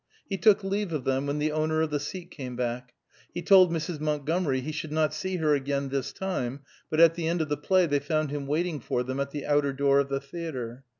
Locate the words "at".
6.99-7.13, 9.19-9.29